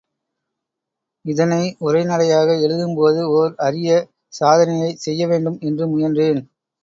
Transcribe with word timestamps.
இதனை 1.25 1.59
உரைநடையாக 1.79 2.55
எழுதும் 2.61 2.95
போது 2.95 3.29
ஓர் 3.31 3.53
அரிய 3.57 3.89
சாதனையைச் 4.33 5.03
செய்யவேண்டும் 5.05 5.59
என்று 5.61 5.87
முயன்றேன். 5.87 6.41